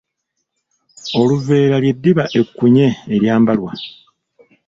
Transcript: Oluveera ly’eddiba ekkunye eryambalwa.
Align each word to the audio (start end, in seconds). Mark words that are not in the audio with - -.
Oluveera 1.21 1.75
ly’eddiba 1.83 2.23
ekkunye 2.39 2.87
eryambalwa. 3.15 3.71